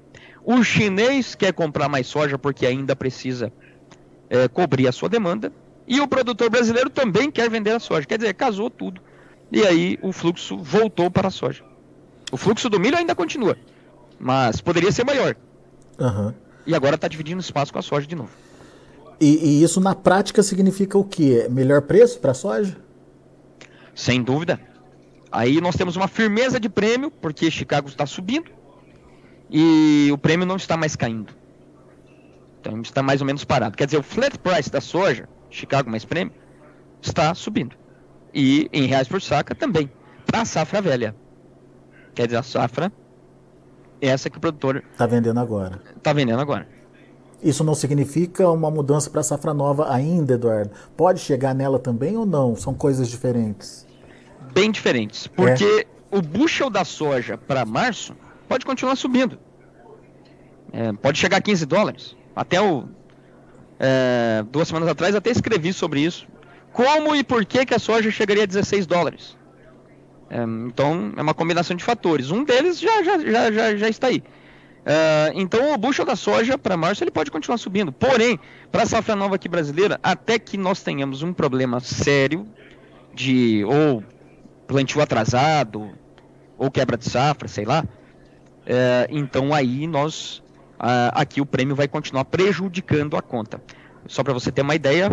o 0.51 0.65
chinês 0.65 1.35
quer 1.35 1.53
comprar 1.53 1.91
mais 1.91 2.07
soja 2.07 2.39
porque 2.39 2.65
ainda 2.65 2.97
precisa 2.97 3.53
é, 4.31 4.49
cobrir 4.49 4.89
a 4.89 4.93
sua 4.93 5.07
demanda, 5.07 5.53
e 5.87 6.01
o 6.01 6.09
produtor 6.09 6.49
brasileiro 6.49 6.89
também 6.89 7.31
quer 7.31 7.51
vender 7.51 7.73
a 7.73 7.79
soja. 7.79 8.07
Quer 8.07 8.17
dizer, 8.17 8.33
casou 8.33 8.71
tudo. 8.71 8.99
E 9.53 9.67
aí 9.67 9.99
o 10.01 10.11
fluxo 10.11 10.57
voltou 10.57 11.11
para 11.11 11.29
a 11.29 11.31
soja. 11.31 11.63
O 12.33 12.39
fluxo 12.39 12.71
do 12.71 12.81
milho 12.81 12.97
ainda 12.97 13.15
continua, 13.15 13.59
mas 14.19 14.63
poderia 14.63 14.91
ser 14.91 15.05
maior. 15.05 15.37
Uhum. 15.99 16.33
E 16.67 16.75
agora 16.75 16.95
está 16.95 17.09
dividindo 17.09 17.43
espaço 17.43 17.71
com 17.71 17.79
a 17.79 17.83
soja 17.83 18.07
de 18.07 18.17
novo. 18.17 18.31
E, 19.21 19.27
e 19.27 19.63
isso 19.63 19.83
na 19.83 19.95
prática 19.95 20.43
significa 20.43 20.97
o 20.97 21.05
quê? 21.05 21.47
Melhor 21.51 21.83
preço 21.83 22.21
para 22.21 22.31
a 22.31 22.35
soja? 22.35 22.75
Sem 23.95 24.23
dúvida. 24.23 24.59
Aí 25.31 25.61
nós 25.61 25.77
temos 25.77 25.95
uma 25.95 26.09
firmeza 26.09 26.59
de 26.59 26.71
prêmio, 26.71 27.11
porque 27.11 27.51
Chicago 27.51 27.87
está 27.87 28.07
subindo 28.07 28.58
e 29.51 30.11
o 30.13 30.19
prêmio 30.19 30.47
não 30.47 30.57
está 30.57 30.77
mais 30.77 30.97
caindo. 30.97 31.33
Então 32.61 32.81
está 32.81 33.03
mais 33.03 33.21
ou 33.21 33.27
menos 33.27 33.45
parado. 33.45 33.77
Quer 33.77 33.87
dizer, 33.87 33.99
o 33.99 34.03
flat 34.03 34.39
price 34.39 34.71
da 34.71 34.81
soja, 34.81 35.29
Chicago 35.51 35.91
mais 35.91 36.05
prêmio, 36.05 36.33
está 37.01 37.35
subindo. 37.35 37.77
E 38.35 38.69
em 38.73 38.87
reais 38.87 39.09
por 39.09 39.23
saca 39.23 39.55
também. 39.55 39.91
Para 40.27 40.43
a 40.43 40.45
safra 40.45 40.83
velha. 40.83 41.15
Quer 42.15 42.27
dizer, 42.27 42.37
a 42.37 42.43
safra 42.43 42.93
essa 44.01 44.29
que 44.29 44.39
o 44.39 44.41
produtor 44.41 44.85
está 44.93 45.07
vendendo 45.07 45.41
agora. 45.41 45.81
Está 45.97 46.13
vendendo 46.13 46.41
agora. 46.41 46.69
Isso 47.43 47.63
não 47.65 47.75
significa 47.75 48.49
uma 48.51 48.71
mudança 48.71 49.09
para 49.09 49.21
a 49.21 49.25
safra 49.25 49.55
nova 49.55 49.93
ainda, 49.93 50.35
Eduardo? 50.35 50.71
Pode 50.97 51.21
chegar 51.21 51.55
nela 51.55 51.79
também 51.79 52.17
ou 52.17 52.27
não? 52.27 52.57
São 52.57 52.75
coisas 52.75 53.09
diferentes? 53.09 53.89
bem 54.53 54.71
diferentes. 54.71 55.27
Porque 55.27 55.87
é. 56.13 56.17
o 56.17 56.21
bushel 56.21 56.71
da 56.71 56.85
soja 56.85 57.39
para 57.39 57.65
março 57.65 58.15
pode 58.49 58.65
continuar 58.65 58.97
subindo. 58.97 59.39
É, 60.73 60.93
pode 60.93 61.19
chegar 61.19 61.39
a 61.39 61.41
15 61.41 61.67
dólares. 61.67 62.17
Até 62.35 62.61
o. 62.61 62.89
É, 63.81 64.45
duas 64.51 64.67
semanas 64.69 64.89
atrás 64.89 65.15
até 65.15 65.31
escrevi 65.31 65.73
sobre 65.73 66.01
isso. 66.01 66.27
Como 66.73 67.15
e 67.15 67.23
por 67.23 67.45
que, 67.45 67.65
que 67.65 67.75
a 67.75 67.79
soja 67.79 68.11
chegaria 68.11 68.43
a 68.43 68.47
16 68.47 68.87
dólares? 68.87 69.37
É, 70.31 70.43
então 70.67 71.13
é 71.17 71.23
uma 71.23 71.35
combinação 71.35 71.77
de 71.77 71.85
fatores. 71.85 72.31
Um 72.31 72.45
deles 72.45 72.81
já, 72.81 73.03
já, 73.03 73.19
já, 73.19 73.53
já, 73.53 73.77
já 73.77 73.89
está 73.89 74.09
aí. 74.09 74.23
Uh, 74.89 75.35
então 75.35 75.75
o 75.75 75.77
bushel 75.77 76.07
da 76.07 76.17
soja 76.17 76.57
para 76.57 76.75
março 76.75 77.05
ele 77.05 77.11
pode 77.11 77.31
continuar 77.31 77.59
subindo. 77.59 77.93
Porém, 77.93 78.39
para 78.73 78.85
a 78.85 78.87
safra 78.87 79.15
nova 79.15 79.35
aqui 79.35 79.49
brasileira, 79.49 80.01
até 80.03 80.39
que 80.39 80.57
nós 80.57 80.83
tenhamos 80.83 81.23
um 81.23 81.33
problema 81.33 81.79
sério 81.81 82.47
de 83.13 83.65
ou 83.65 84.03
plantio 84.67 85.03
atrasado 85.03 85.91
ou 86.57 86.71
quebra 86.71 86.97
de 86.97 87.09
safra, 87.09 87.49
sei 87.49 87.65
lá, 87.65 87.85
é, 88.69 89.09
então 89.11 89.55
aí 89.55 89.87
nós 89.87 90.43
aqui 91.13 91.41
o 91.41 91.47
prêmio 91.47 91.75
vai 91.75 91.89
continuar 91.89 92.25
prejudicando 92.27 93.17
a 93.17 93.23
conta. 93.23 93.61
Só 94.07 94.23
para 94.23 94.33
você 94.33 94.53
ter 94.53 94.63
uma 94.63 94.75
ideia, 94.75 95.11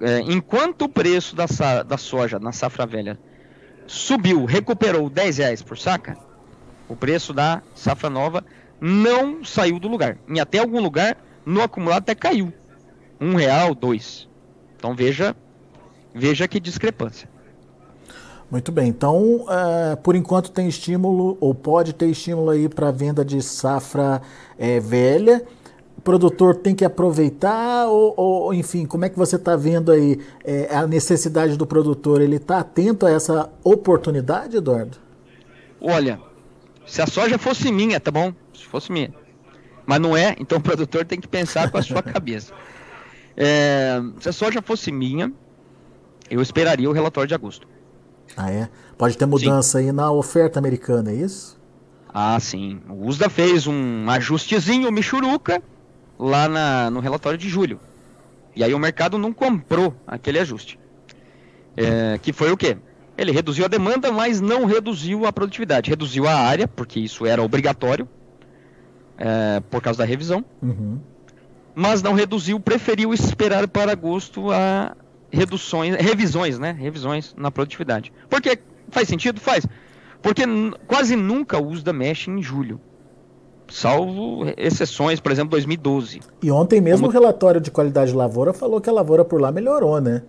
é, 0.00 0.20
enquanto 0.20 0.82
o 0.82 0.88
preço 0.88 1.34
da, 1.34 1.46
da 1.82 1.96
soja 1.96 2.38
na 2.38 2.52
safra 2.52 2.86
velha 2.86 3.18
subiu, 3.86 4.44
recuperou 4.44 5.10
10 5.10 5.38
reais 5.38 5.62
por 5.62 5.76
saca, 5.76 6.16
o 6.88 6.94
preço 6.94 7.32
da 7.32 7.62
safra 7.74 8.08
nova 8.08 8.44
não 8.80 9.42
saiu 9.44 9.78
do 9.78 9.88
lugar. 9.88 10.18
Em 10.28 10.38
até 10.38 10.58
algum 10.58 10.80
lugar, 10.80 11.16
no 11.44 11.62
acumulado 11.62 12.02
até 12.02 12.14
caiu. 12.14 12.52
Um 13.20 13.34
real, 13.34 13.74
dois. 13.74 14.28
Então 14.76 14.94
veja, 14.94 15.34
veja 16.14 16.46
que 16.46 16.60
discrepância. 16.60 17.28
Muito 18.54 18.70
bem, 18.70 18.86
então 18.86 19.38
uh, 19.46 19.96
por 20.00 20.14
enquanto 20.14 20.48
tem 20.48 20.68
estímulo, 20.68 21.36
ou 21.40 21.52
pode 21.52 21.92
ter 21.92 22.06
estímulo 22.06 22.50
aí 22.50 22.68
para 22.68 22.92
venda 22.92 23.24
de 23.24 23.42
safra 23.42 24.22
é, 24.56 24.78
velha. 24.78 25.44
O 25.98 26.00
produtor 26.00 26.54
tem 26.54 26.72
que 26.72 26.84
aproveitar, 26.84 27.88
ou, 27.88 28.14
ou 28.16 28.54
enfim, 28.54 28.86
como 28.86 29.04
é 29.06 29.08
que 29.08 29.18
você 29.18 29.34
está 29.34 29.56
vendo 29.56 29.90
aí 29.90 30.20
é, 30.44 30.72
a 30.72 30.86
necessidade 30.86 31.56
do 31.56 31.66
produtor? 31.66 32.20
Ele 32.20 32.36
está 32.36 32.60
atento 32.60 33.06
a 33.06 33.10
essa 33.10 33.50
oportunidade, 33.64 34.58
Eduardo? 34.58 34.98
Olha, 35.80 36.20
se 36.86 37.02
a 37.02 37.08
soja 37.08 37.36
fosse 37.36 37.72
minha, 37.72 37.98
tá 37.98 38.12
bom? 38.12 38.32
Se 38.56 38.64
fosse 38.66 38.92
minha. 38.92 39.12
Mas 39.84 39.98
não 39.98 40.16
é, 40.16 40.36
então 40.38 40.58
o 40.58 40.62
produtor 40.62 41.04
tem 41.04 41.20
que 41.20 41.26
pensar 41.26 41.72
com 41.72 41.78
a 41.78 41.82
sua 41.82 42.04
cabeça. 42.06 42.52
É, 43.36 44.00
se 44.20 44.28
a 44.28 44.32
soja 44.32 44.62
fosse 44.62 44.92
minha, 44.92 45.32
eu 46.30 46.40
esperaria 46.40 46.88
o 46.88 46.92
relatório 46.92 47.26
de 47.26 47.34
agosto. 47.34 47.73
Ah, 48.36 48.50
é? 48.50 48.68
Pode 48.96 49.16
ter 49.16 49.26
mudança 49.26 49.78
sim. 49.78 49.86
aí 49.86 49.92
na 49.92 50.10
oferta 50.10 50.58
americana, 50.58 51.10
é 51.10 51.14
isso? 51.14 51.60
Ah, 52.12 52.38
sim. 52.38 52.80
O 52.88 53.06
USDA 53.06 53.28
fez 53.28 53.66
um 53.66 54.08
ajustezinho 54.08 54.90
michuruca 54.92 55.62
lá 56.18 56.48
na, 56.48 56.90
no 56.90 57.00
relatório 57.00 57.38
de 57.38 57.48
julho. 57.48 57.80
E 58.54 58.62
aí 58.62 58.72
o 58.72 58.78
mercado 58.78 59.18
não 59.18 59.32
comprou 59.32 59.94
aquele 60.06 60.38
ajuste. 60.38 60.78
É, 61.76 62.18
que 62.22 62.32
foi 62.32 62.52
o 62.52 62.56
quê? 62.56 62.76
Ele 63.18 63.32
reduziu 63.32 63.64
a 63.64 63.68
demanda, 63.68 64.12
mas 64.12 64.40
não 64.40 64.64
reduziu 64.64 65.26
a 65.26 65.32
produtividade. 65.32 65.90
Reduziu 65.90 66.26
a 66.28 66.34
área, 66.34 66.68
porque 66.68 67.00
isso 67.00 67.26
era 67.26 67.42
obrigatório, 67.42 68.08
é, 69.18 69.60
por 69.70 69.82
causa 69.82 69.98
da 69.98 70.04
revisão. 70.04 70.44
Uhum. 70.62 71.00
Mas 71.74 72.00
não 72.00 72.12
reduziu, 72.12 72.60
preferiu 72.60 73.12
esperar 73.12 73.66
para 73.66 73.90
agosto 73.90 74.52
a, 74.52 74.96
reduções, 75.34 75.96
revisões, 75.96 76.58
né? 76.58 76.72
Revisões 76.78 77.34
na 77.36 77.50
produtividade. 77.50 78.12
Porque 78.28 78.58
faz 78.90 79.08
sentido? 79.08 79.40
Faz. 79.40 79.66
Porque 80.22 80.42
quase 80.86 81.16
nunca 81.16 81.58
o 81.58 81.68
USDA 81.68 81.92
mexe 81.92 82.30
em 82.30 82.42
julho. 82.42 82.80
Salvo 83.68 84.44
exceções, 84.56 85.20
por 85.20 85.32
exemplo, 85.32 85.50
2012. 85.50 86.20
E 86.42 86.50
ontem 86.50 86.80
mesmo 86.80 87.06
Como... 87.06 87.10
o 87.10 87.12
relatório 87.12 87.60
de 87.60 87.70
qualidade 87.70 88.10
de 88.10 88.16
lavoura 88.16 88.52
falou 88.52 88.80
que 88.80 88.88
a 88.88 88.92
lavoura 88.92 89.24
por 89.24 89.40
lá 89.40 89.50
melhorou, 89.50 90.00
né? 90.00 90.22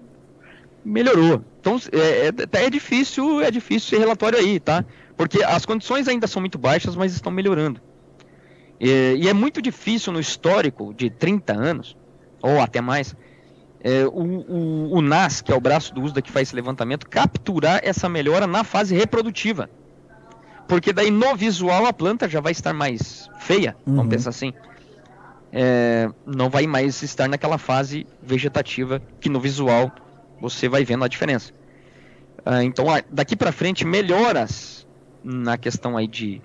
Melhorou. 0.83 1.41
Então 1.59 1.79
é, 1.91 2.27
é, 2.27 2.65
é 2.65 2.69
difícil, 2.69 3.41
é 3.41 3.51
difícil 3.51 3.95
esse 3.95 3.97
relatório 3.97 4.37
aí, 4.37 4.59
tá? 4.59 4.85
Porque 5.17 5.43
as 5.43 5.65
condições 5.65 6.07
ainda 6.07 6.27
são 6.27 6.41
muito 6.41 6.57
baixas, 6.57 6.95
mas 6.95 7.13
estão 7.13 7.31
melhorando. 7.31 7.81
E, 8.79 9.15
e 9.21 9.29
é 9.29 9.33
muito 9.33 9.61
difícil 9.61 10.11
no 10.11 10.19
histórico 10.19 10.93
de 10.93 11.09
30 11.09 11.53
anos, 11.53 11.97
ou 12.41 12.59
até 12.59 12.81
mais, 12.81 13.15
é, 13.85 14.03
o, 14.07 14.09
o, 14.09 14.93
o, 14.95 15.01
NAS, 15.01 15.41
que 15.41 15.51
é 15.51 15.55
o 15.55 15.61
braço 15.61 15.93
do 15.93 16.01
USDA 16.01 16.19
que 16.19 16.31
faz 16.31 16.47
esse 16.47 16.55
levantamento, 16.55 17.07
capturar 17.07 17.81
essa 17.83 18.09
melhora 18.09 18.47
na 18.47 18.63
fase 18.63 18.95
reprodutiva. 18.95 19.69
Porque 20.67 20.91
daí 20.91 21.11
no 21.11 21.35
visual 21.35 21.85
a 21.85 21.93
planta 21.93 22.27
já 22.27 22.41
vai 22.41 22.51
estar 22.51 22.73
mais 22.73 23.29
feia, 23.37 23.77
uhum. 23.85 23.97
vamos 23.97 24.09
pensar 24.09 24.31
assim. 24.31 24.51
É, 25.53 26.09
não 26.25 26.49
vai 26.49 26.65
mais 26.65 27.03
estar 27.03 27.29
naquela 27.29 27.59
fase 27.59 28.07
vegetativa 28.23 28.99
que 29.21 29.29
no 29.29 29.39
visual 29.39 29.91
você 30.41 30.67
vai 30.67 30.83
vendo 30.83 31.05
a 31.05 31.07
diferença. 31.07 31.53
Ah, 32.43 32.63
então 32.63 32.87
daqui 33.11 33.35
para 33.35 33.51
frente 33.51 33.85
melhoras 33.85 34.87
na 35.23 35.59
questão 35.59 35.95
aí 35.95 36.07
de, 36.07 36.41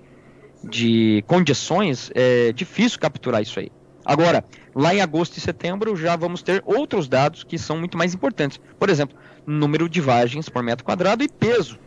de 0.63 1.25
condições 1.27 2.11
é 2.15 2.53
difícil 2.53 3.01
capturar 3.01 3.41
isso 3.41 3.59
aí. 3.59 3.73
Agora, 4.11 4.45
lá 4.75 4.93
em 4.93 5.01
agosto 5.01 5.37
e 5.37 5.41
setembro 5.41 5.95
já 5.95 6.17
vamos 6.17 6.43
ter 6.43 6.65
outros 6.67 7.07
dados 7.07 7.45
que 7.45 7.57
são 7.57 7.79
muito 7.79 7.97
mais 7.97 8.13
importantes. 8.13 8.61
Por 8.77 8.91
exemplo, 8.91 9.17
número 9.47 9.89
de 9.89 10.01
vagens 10.01 10.49
por 10.49 10.65
metro 10.65 10.85
quadrado 10.85 11.23
e 11.23 11.29
peso. 11.29 11.79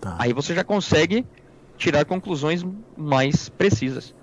Tá. 0.00 0.14
Aí 0.20 0.32
você 0.32 0.54
já 0.54 0.62
consegue 0.62 1.26
tirar 1.76 2.04
conclusões 2.04 2.64
mais 2.96 3.48
precisas. 3.48 4.14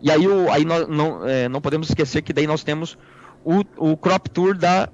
E 0.00 0.10
aí, 0.10 0.26
o, 0.26 0.50
aí 0.50 0.64
nós 0.64 0.88
não, 0.88 1.28
é, 1.28 1.50
não 1.50 1.60
podemos 1.60 1.90
esquecer 1.90 2.22
que 2.22 2.32
daí 2.32 2.46
nós 2.46 2.64
temos 2.64 2.96
o, 3.44 3.60
o 3.76 3.94
crop 3.94 4.30
tour 4.30 4.56
da 4.56 4.88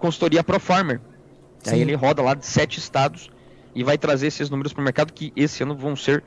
consultoria 0.00 0.42
ProFarmer. 0.42 1.00
Aí 1.68 1.80
ele 1.80 1.94
roda 1.94 2.20
lá 2.20 2.34
de 2.34 2.44
sete 2.44 2.80
estados 2.80 3.30
e 3.76 3.84
vai 3.84 3.96
trazer 3.96 4.26
esses 4.26 4.50
números 4.50 4.72
para 4.72 4.80
o 4.80 4.84
mercado 4.84 5.12
que 5.12 5.32
esse 5.36 5.62
ano 5.62 5.76
vão 5.76 5.94
ser 5.94 6.24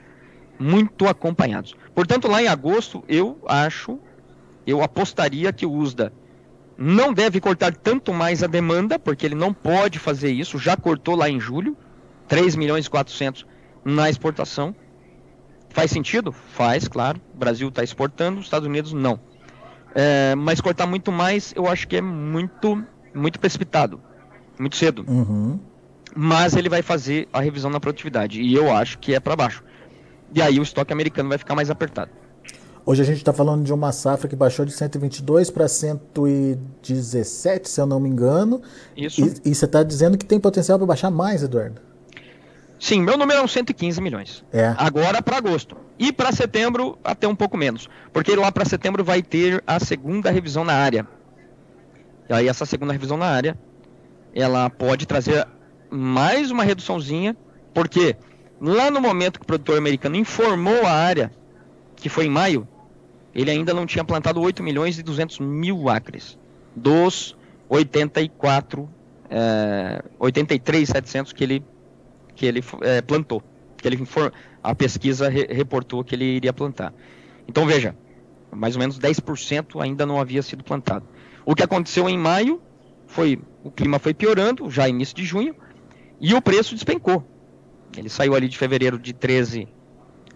muito 0.58 1.06
acompanhados. 1.06 1.76
Portanto, 1.94 2.30
lá 2.30 2.42
em 2.42 2.48
agosto, 2.48 3.04
eu 3.10 3.38
acho 3.46 4.00
eu 4.66 4.82
apostaria 4.82 5.52
que 5.54 5.66
o 5.66 5.72
USDA 5.72 6.12
não 6.78 7.14
deve 7.14 7.40
cortar 7.40 7.74
tanto 7.74 8.14
mais 8.14 8.44
a 8.44 8.48
demanda, 8.48 9.00
porque 9.00 9.26
ele 9.26 9.36
não 9.36 9.54
pode 9.54 10.00
fazer 10.00 10.32
isso, 10.32 10.58
já 10.58 10.76
cortou 10.76 11.16
lá 11.16 11.30
em 11.30 11.40
julho, 11.40 11.78
3 12.28 12.56
milhões 12.56 12.86
e 12.86 12.90
400 12.90 13.46
na 13.84 14.10
exportação. 14.10 14.76
Faz 15.70 15.92
sentido? 15.92 16.32
Faz, 16.32 16.88
claro. 16.88 17.22
O 17.34 17.38
Brasil 17.38 17.68
está 17.70 17.84
exportando, 17.84 18.40
os 18.40 18.46
Estados 18.46 18.68
Unidos 18.68 18.94
não. 18.94 19.20
É, 19.94 20.36
mas 20.36 20.60
cortar 20.60 20.86
muito 20.86 21.12
mais, 21.12 21.54
eu 21.56 21.68
acho 21.68 21.88
que 21.88 21.98
é 21.98 22.02
muito, 22.02 22.84
muito 23.14 23.40
precipitado, 23.40 24.02
muito 24.60 24.76
cedo. 24.76 25.06
Uhum. 25.08 25.60
Mas 26.14 26.56
ele 26.56 26.70
vai 26.70 26.82
fazer 26.82 27.28
a 27.32 27.42
revisão 27.42 27.70
na 27.70 27.80
produtividade, 27.80 28.42
e 28.42 28.54
eu 28.54 28.74
acho 28.74 28.98
que 29.00 29.14
é 29.14 29.20
para 29.20 29.36
baixo. 29.36 29.64
E 30.34 30.42
aí 30.42 30.60
o 30.60 30.64
estoque 30.64 30.92
americano 30.92 31.30
vai 31.30 31.38
ficar 31.38 31.56
mais 31.56 31.70
apertado. 31.70 32.12
Hoje 32.88 33.02
a 33.02 33.06
gente 33.06 33.18
está 33.18 33.34
falando 33.34 33.64
de 33.64 33.74
uma 33.74 33.92
safra 33.92 34.28
que 34.28 34.36
baixou 34.36 34.64
de 34.64 34.72
122 34.72 35.50
para 35.50 35.68
117, 35.68 37.68
se 37.68 37.82
eu 37.82 37.88
não 37.88 38.00
me 38.00 38.08
engano. 38.08 38.62
Isso. 38.96 39.26
E, 39.44 39.50
e 39.50 39.56
você 39.56 39.66
está 39.66 39.82
dizendo 39.82 40.20
que 40.20 40.26
tem 40.26 40.40
potencial 40.40 40.78
para 40.78 40.86
baixar 40.86 41.10
mais, 41.10 41.42
Eduardo? 41.42 41.82
Sim, 42.80 43.02
meu 43.02 43.18
número 43.18 43.42
é 43.42 43.48
115 43.48 44.00
milhões. 44.00 44.46
É. 44.54 44.76
Agora 44.78 45.20
para 45.20 45.38
agosto. 45.38 45.76
E 45.98 46.14
para 46.14 46.32
setembro, 46.32 46.96
até 47.04 47.28
um 47.28 47.36
pouco 47.36 47.58
menos. 47.58 47.90
Porque 48.14 48.36
lá 48.36 48.52
para 48.52 48.66
setembro 48.66 49.04
vai 49.04 49.24
ter 49.24 49.64
a 49.66 49.80
segunda 49.80 50.30
revisão 50.30 50.64
na 50.64 50.74
área. 50.74 51.08
E 52.30 52.34
aí 52.34 52.48
essa 52.48 52.68
segunda 52.68 52.94
revisão 52.94 53.18
na 53.18 53.26
área, 53.26 53.58
ela 54.32 54.70
pode 54.70 55.08
trazer 55.08 55.48
mais 55.90 56.52
uma 56.52 56.64
reduçãozinha, 56.64 57.36
porque 57.74 58.16
lá 58.62 58.92
no 58.92 59.02
momento 59.02 59.40
que 59.40 59.44
o 59.44 59.48
produtor 59.48 59.80
americano 59.80 60.18
informou 60.18 60.86
a 60.86 60.92
área, 60.92 61.32
que 61.96 62.10
foi 62.10 62.26
em 62.26 62.30
maio, 62.30 62.68
ele 63.36 63.52
ainda 63.52 63.74
não 63.74 63.86
tinha 63.86 64.04
plantado 64.04 64.40
8 64.40 64.64
milhões 64.64 64.98
e 64.98 65.04
200 65.04 65.40
mil 65.40 65.90
acres 65.90 66.40
dos 66.74 67.36
84, 67.68 68.90
é, 69.30 70.04
83,700 70.18 71.34
que 71.34 71.44
ele, 71.44 71.64
que 72.34 72.46
ele 72.46 72.64
é, 72.82 73.02
plantou. 73.02 73.44
Que 73.76 73.90
ele 73.90 74.08
a 74.64 74.74
pesquisa 74.74 75.28
re, 75.28 75.48
reportou 75.52 76.04
que 76.04 76.16
ele 76.16 76.24
iria 76.24 76.54
plantar. 76.54 76.94
Então 77.46 77.66
veja, 77.66 77.96
mais 78.50 78.76
ou 78.76 78.80
menos 78.80 78.98
10% 78.98 79.82
ainda 79.82 80.06
não 80.06 80.20
havia 80.20 80.42
sido 80.42 80.64
plantado. 80.64 81.06
O 81.46 81.54
que 81.54 81.62
aconteceu 81.62 82.10
em 82.10 82.18
maio 82.18 82.62
foi 83.06 83.40
o 83.64 83.70
clima 83.70 84.00
foi 84.00 84.14
piorando, 84.14 84.70
já 84.70 84.88
início 84.88 85.16
de 85.16 85.26
junho, 85.26 85.56
e 86.22 86.34
o 86.34 86.42
preço 86.42 86.74
despencou. 86.74 87.24
Ele 87.98 88.10
saiu 88.10 88.34
ali 88.34 88.48
de 88.48 88.58
fevereiro 88.58 88.98
de 88.98 89.14
13, 89.14 89.68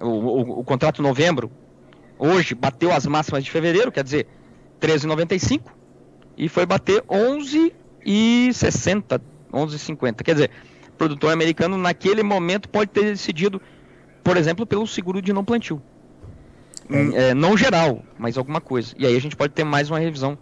o, 0.02 0.06
o, 0.06 0.60
o 0.60 0.64
contrato 0.64 1.02
novembro 1.02 1.50
hoje 2.20 2.54
bateu 2.54 2.92
as 2.92 3.08
máximas 3.08 3.44
de 3.44 3.50
fevereiro, 3.50 3.92
quer 3.92 4.04
dizer, 4.04 4.28
13,95 4.80 5.62
e 6.38 6.48
foi 6.48 6.66
bater 6.66 7.02
11,60, 7.04 9.20
11,50. 9.52 10.24
Quer 10.24 10.34
dizer, 10.34 10.50
o 10.88 10.94
produtor 10.94 11.34
americano 11.34 11.78
naquele 11.78 12.24
momento 12.24 12.70
pode 12.70 12.92
ter 12.92 13.04
decidido, 13.04 13.62
por 14.24 14.38
exemplo, 14.38 14.66
pelo 14.66 14.88
seguro 14.88 15.22
de 15.22 15.34
não 15.34 15.44
plantio. 15.44 15.82
É. 16.90 17.30
É, 17.30 17.34
não 17.34 17.58
geral, 17.58 18.04
mas 18.18 18.38
alguma 18.38 18.62
coisa. 18.62 18.96
E 18.98 19.06
aí 19.06 19.16
a 19.16 19.22
gente 19.22 19.36
pode 19.36 19.54
ter 19.54 19.64
mais 19.64 19.90
uma 19.90 20.00
revisão 20.00 20.38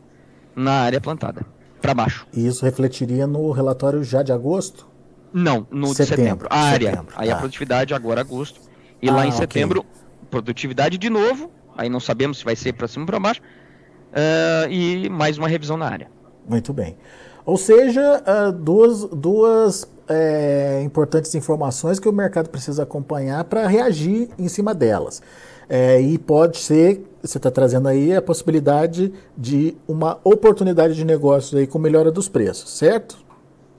na 0.55 0.72
área 0.72 1.01
plantada, 1.01 1.46
para 1.81 1.93
baixo. 1.93 2.25
E 2.31 2.48
isso 2.48 2.63
refletiria 2.63 3.27
no 3.27 3.51
relatório 3.51 4.03
já 4.03 4.24
de 4.24 4.31
agosto? 4.31 4.88
Não, 5.34 5.67
no 5.69 5.88
setembro. 5.88 6.03
de 6.03 6.22
setembro. 6.22 6.48
A 6.50 6.60
área. 6.60 6.91
Setembro, 6.91 7.13
aí 7.17 7.29
tá. 7.29 7.36
a 7.36 7.38
produtividade 7.38 7.93
agora 7.93 8.22
agosto. 8.22 8.62
E 9.01 9.10
ah, 9.10 9.13
lá 9.13 9.27
em 9.27 9.31
setembro, 9.31 9.81
okay. 9.81 9.91
produtividade 10.29 10.98
de 10.98 11.10
novo, 11.10 11.51
aí 11.77 11.89
não 11.89 12.00
sabemos 12.00 12.39
se 12.39 12.46
vai 12.46 12.55
ser 12.55 12.74
para 12.74 12.88
cima 12.88 13.03
ou 13.03 13.07
para 13.07 13.19
baixo, 13.19 13.41
uh, 13.41 14.69
e 14.69 15.07
mais 15.10 15.38
uma 15.38 15.48
revisão 15.48 15.77
na 15.77 15.88
área. 15.88 16.10
Muito 16.48 16.74
bem. 16.74 16.98
Ou 17.46 17.55
seja, 17.55 18.24
uh, 18.27 18.51
duas, 18.51 19.03
duas 19.05 19.88
é, 20.10 20.81
importantes 20.84 21.34
informações 21.36 22.00
que 22.00 22.07
o 22.07 22.13
mercado 22.13 22.50
precisa 22.50 22.84
acompanhar 22.84 23.43
para 23.43 23.67
reagir 23.67 24.29
em 24.38 24.48
cima 24.48 24.74
delas. 24.74 25.22
É, 25.69 26.00
e 26.00 26.17
pode 26.17 26.57
ser, 26.57 27.05
você 27.22 27.38
está 27.38 27.51
trazendo 27.51 27.89
aí 27.89 28.15
a 28.15 28.22
possibilidade 28.22 29.13
de 29.38 29.75
uma 29.88 30.17
oportunidade 30.24 30.96
de 30.96 31.03
negócio 31.03 31.57
aí 31.57 31.67
com 31.67 31.77
melhora 31.77 32.10
dos 32.10 32.29
preços, 32.29 32.72
certo? 32.72 33.17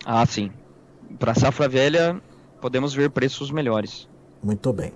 Ah, 0.05 0.25
sim. 0.27 0.51
Para 1.19 1.35
safra 1.35 1.67
velha, 1.67 2.21
podemos 2.61 2.93
ver 2.93 3.11
preços 3.11 3.51
melhores. 3.51 4.07
Muito 4.43 4.73
bem. 4.73 4.93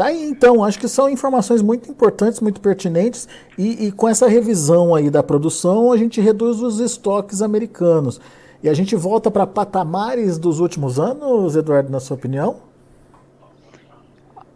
Tá 0.00 0.06
aí, 0.06 0.24
então, 0.24 0.64
acho 0.64 0.78
que 0.78 0.88
são 0.88 1.10
informações 1.10 1.60
muito 1.60 1.90
importantes, 1.90 2.40
muito 2.40 2.58
pertinentes, 2.58 3.28
e, 3.58 3.88
e, 3.88 3.92
com 3.92 4.08
essa 4.08 4.26
revisão 4.26 4.94
aí 4.94 5.10
da 5.10 5.22
produção, 5.22 5.92
a 5.92 5.96
gente 5.98 6.22
reduz 6.22 6.62
os 6.62 6.80
estoques 6.80 7.42
americanos. 7.42 8.18
E 8.62 8.70
a 8.70 8.72
gente 8.72 8.96
volta 8.96 9.30
para 9.30 9.46
patamares 9.46 10.38
dos 10.38 10.58
últimos 10.58 10.98
anos, 10.98 11.54
Eduardo, 11.54 11.90
na 11.90 12.00
sua 12.00 12.16
opinião? 12.16 12.62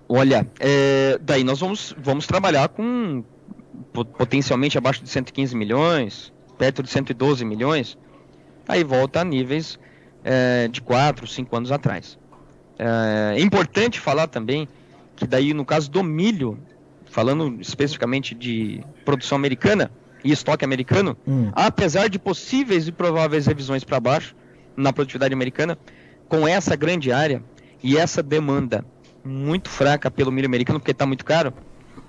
Olha, 0.08 0.50
é, 0.58 1.18
daí 1.20 1.44
nós 1.44 1.60
vamos, 1.60 1.94
vamos 1.98 2.26
trabalhar 2.26 2.70
com 2.70 3.22
potencialmente 4.16 4.78
abaixo 4.78 5.04
de 5.04 5.10
115 5.10 5.54
milhões, 5.54 6.32
perto 6.56 6.82
de 6.82 6.88
112 6.88 7.44
milhões, 7.44 7.98
aí 8.66 8.82
volta 8.82 9.20
a 9.20 9.24
níveis 9.24 9.78
é, 10.24 10.68
de 10.68 10.80
4, 10.80 11.26
5 11.26 11.54
anos 11.54 11.70
atrás. 11.70 12.18
É, 12.78 13.34
é 13.38 13.42
importante 13.42 14.00
falar 14.00 14.26
também 14.26 14.66
que 15.16 15.26
daí 15.26 15.54
no 15.54 15.64
caso 15.64 15.90
do 15.90 16.02
milho, 16.02 16.58
falando 17.06 17.60
especificamente 17.60 18.34
de 18.34 18.82
produção 19.04 19.36
americana 19.36 19.90
e 20.22 20.32
estoque 20.32 20.64
americano, 20.64 21.16
hum. 21.26 21.50
apesar 21.52 22.08
de 22.08 22.18
possíveis 22.18 22.88
e 22.88 22.92
prováveis 22.92 23.46
revisões 23.46 23.84
para 23.84 24.00
baixo 24.00 24.34
na 24.76 24.92
produtividade 24.92 25.34
americana, 25.34 25.78
com 26.28 26.48
essa 26.48 26.74
grande 26.74 27.12
área 27.12 27.42
e 27.82 27.96
essa 27.96 28.22
demanda 28.22 28.84
muito 29.24 29.68
fraca 29.68 30.10
pelo 30.10 30.32
milho 30.32 30.46
americano, 30.46 30.80
porque 30.80 30.90
está 30.90 31.06
muito 31.06 31.24
caro, 31.24 31.52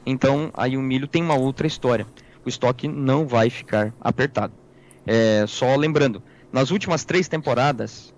então 0.05 0.51
aí 0.53 0.77
o 0.77 0.81
milho 0.81 1.07
tem 1.07 1.21
uma 1.21 1.35
outra 1.35 1.67
história. 1.67 2.05
O 2.45 2.49
estoque 2.49 2.87
não 2.87 3.25
vai 3.25 3.49
ficar 3.49 3.93
apertado. 3.99 4.53
É, 5.05 5.45
só 5.47 5.75
lembrando, 5.75 6.21
nas 6.51 6.71
últimas 6.71 7.03
três 7.03 7.27
temporadas, 7.27 8.13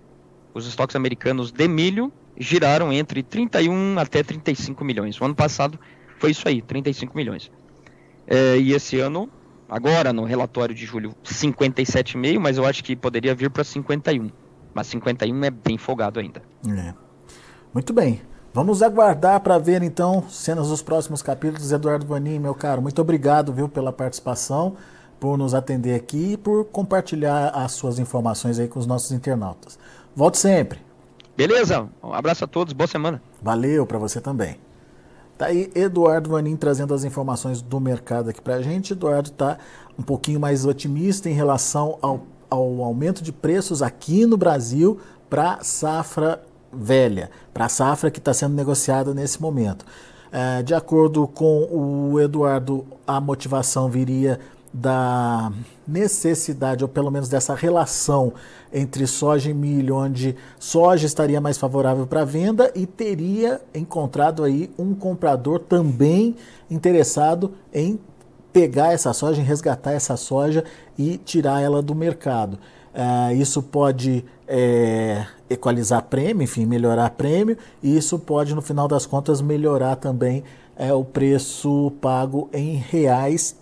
os 0.53 0.67
estoques 0.67 0.95
americanos 0.95 1.51
de 1.51 1.67
milho 1.67 2.11
giraram 2.37 2.93
entre 2.93 3.23
31 3.23 3.97
até 3.99 4.23
35 4.23 4.83
milhões. 4.85 5.19
O 5.19 5.25
ano 5.25 5.35
passado 5.35 5.79
foi 6.19 6.31
isso 6.31 6.47
aí, 6.47 6.61
35 6.61 7.15
milhões. 7.15 7.51
É, 8.25 8.57
e 8.57 8.73
esse 8.73 8.99
ano, 8.99 9.29
agora 9.69 10.11
no 10.11 10.23
relatório 10.23 10.75
de 10.75 10.85
julho, 10.85 11.15
57,5, 11.23 12.39
mas 12.39 12.57
eu 12.57 12.65
acho 12.65 12.83
que 12.83 12.95
poderia 12.95 13.33
vir 13.33 13.49
para 13.49 13.63
51. 13.63 14.29
Mas 14.73 14.87
51 14.87 15.43
é 15.45 15.49
bem 15.49 15.77
folgado 15.77 16.19
ainda. 16.19 16.41
É. 16.67 16.93
Muito 17.73 17.93
bem. 17.93 18.21
Vamos 18.53 18.81
aguardar 18.81 19.39
para 19.41 19.57
ver 19.57 19.83
então 19.83 20.23
cenas 20.29 20.69
dos 20.69 20.81
próximos 20.81 21.21
capítulos. 21.21 21.71
Eduardo 21.71 22.05
Vanin, 22.05 22.39
meu 22.39 22.55
caro, 22.55 22.81
muito 22.81 22.99
obrigado 23.01 23.53
viu, 23.53 23.69
pela 23.69 23.93
participação, 23.93 24.75
por 25.19 25.37
nos 25.37 25.53
atender 25.53 25.93
aqui 25.95 26.33
e 26.33 26.37
por 26.37 26.65
compartilhar 26.65 27.49
as 27.49 27.73
suas 27.73 27.99
informações 27.99 28.57
aí 28.59 28.67
com 28.67 28.79
os 28.79 28.87
nossos 28.87 29.11
internautas. 29.11 29.77
Volte 30.15 30.37
sempre. 30.37 30.86
Beleza, 31.37 31.87
um 32.03 32.13
abraço 32.13 32.45
a 32.45 32.47
todos, 32.47 32.73
boa 32.73 32.87
semana. 32.87 33.21
Valeu 33.43 33.85
para 33.85 33.99
você 33.99 34.19
também. 34.19 34.57
Tá 35.37 35.45
aí 35.45 35.69
Eduardo 35.75 36.31
Vanin 36.31 36.55
trazendo 36.55 36.95
as 36.95 37.03
informações 37.03 37.61
do 37.61 37.79
mercado 37.79 38.31
aqui 38.31 38.41
para 38.41 38.55
a 38.55 38.61
gente. 38.63 38.93
Eduardo 38.93 39.29
está 39.29 39.59
um 39.99 40.01
pouquinho 40.01 40.39
mais 40.39 40.65
otimista 40.65 41.29
em 41.29 41.33
relação 41.33 41.99
ao, 42.01 42.25
ao 42.49 42.81
aumento 42.81 43.21
de 43.21 43.31
preços 43.31 43.83
aqui 43.83 44.25
no 44.25 44.35
Brasil 44.35 44.99
para 45.29 45.59
safra 45.61 46.41
velha, 46.73 47.29
para 47.53 47.69
safra 47.69 48.09
que 48.09 48.17
está 48.17 48.33
sendo 48.33 48.55
negociada 48.55 49.13
nesse 49.13 49.39
momento. 49.39 49.85
É, 50.31 50.63
de 50.63 50.73
acordo 50.73 51.27
com 51.27 51.67
o 51.71 52.19
Eduardo, 52.19 52.83
a 53.05 53.21
motivação 53.21 53.87
viria 53.91 54.39
da 54.79 55.51
necessidade, 55.87 56.83
ou 56.83 56.87
pelo 56.87 57.09
menos 57.09 57.27
dessa 57.27 57.55
relação 57.55 58.33
entre 58.71 59.07
soja 59.07 59.49
e 59.49 59.53
milho, 59.53 59.95
onde 59.95 60.35
soja 60.59 61.05
estaria 61.05 61.41
mais 61.41 61.57
favorável 61.57 62.05
para 62.05 62.23
venda 62.23 62.71
e 62.75 62.85
teria 62.85 63.59
encontrado 63.73 64.43
aí 64.43 64.69
um 64.77 64.93
comprador 64.93 65.59
também 65.59 66.35
interessado 66.69 67.53
em 67.73 67.99
pegar 68.53 68.93
essa 68.93 69.13
soja, 69.13 69.41
em 69.41 69.43
resgatar 69.43 69.93
essa 69.93 70.15
soja 70.15 70.63
e 70.97 71.17
tirar 71.17 71.61
ela 71.61 71.81
do 71.81 71.95
mercado. 71.95 72.59
Uh, 72.93 73.33
isso 73.35 73.61
pode 73.61 74.25
é, 74.47 75.25
equalizar 75.49 76.03
prêmio, 76.03 76.43
enfim, 76.43 76.65
melhorar 76.65 77.11
prêmio, 77.11 77.57
e 77.81 77.95
isso 77.95 78.17
pode, 78.17 78.53
no 78.55 78.61
final 78.61 78.87
das 78.87 79.05
contas, 79.05 79.41
melhorar 79.41 79.95
também 79.95 80.43
é, 80.75 80.91
o 80.93 81.03
preço 81.03 81.91
pago 82.01 82.49
em 82.51 82.75
reais 82.75 83.55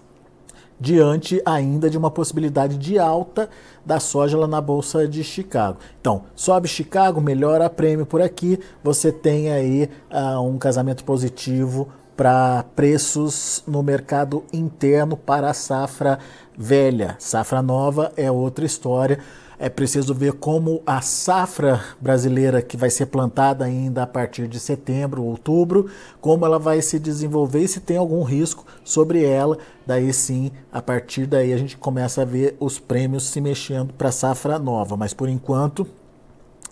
diante 0.79 1.41
ainda 1.45 1.89
de 1.89 1.97
uma 1.97 2.11
possibilidade 2.11 2.77
de 2.77 2.99
alta 2.99 3.49
da 3.85 3.99
soja 3.99 4.37
lá 4.37 4.47
na 4.47 4.59
Bolsa 4.59 5.07
de 5.07 5.23
Chicago. 5.23 5.77
Então, 5.99 6.23
sobe 6.35 6.67
Chicago, 6.67 7.21
melhora 7.21 7.69
prêmio 7.69 8.05
por 8.05 8.21
aqui, 8.21 8.59
você 8.83 9.11
tem 9.11 9.51
aí 9.51 9.89
uh, 10.11 10.41
um 10.41 10.57
casamento 10.57 11.03
positivo 11.03 11.87
para 12.15 12.63
preços 12.75 13.61
no 13.67 13.83
mercado 13.83 14.43
interno 14.53 15.17
para 15.17 15.49
a 15.49 15.53
safra 15.53 16.19
velha. 16.57 17.15
Safra 17.19 17.61
nova 17.61 18.11
é 18.15 18.31
outra 18.31 18.65
história. 18.65 19.19
É 19.57 19.69
preciso 19.69 20.13
ver 20.13 20.33
como 20.33 20.81
a 20.85 20.99
safra 20.99 21.81
brasileira 21.99 22.61
que 22.61 22.75
vai 22.75 22.89
ser 22.89 23.05
plantada 23.05 23.63
ainda 23.63 24.03
a 24.03 24.07
partir 24.07 24.47
de 24.47 24.59
setembro, 24.59 25.23
outubro, 25.23 25.89
como 26.19 26.45
ela 26.45 26.59
vai 26.59 26.81
se 26.81 26.99
desenvolver 26.99 27.61
e 27.61 27.67
se 27.67 27.79
tem 27.79 27.97
algum 27.97 28.21
risco 28.23 28.65
sobre 28.83 29.23
ela. 29.23 29.57
Daí 29.85 30.11
sim, 30.11 30.51
a 30.71 30.81
partir 30.81 31.25
daí 31.25 31.53
a 31.53 31.57
gente 31.57 31.77
começa 31.77 32.21
a 32.21 32.25
ver 32.25 32.57
os 32.59 32.79
prêmios 32.79 33.27
se 33.27 33.39
mexendo 33.39 33.93
para 33.93 34.09
a 34.09 34.11
safra 34.11 34.59
nova. 34.59 34.97
Mas 34.97 35.13
por 35.13 35.29
enquanto, 35.29 35.87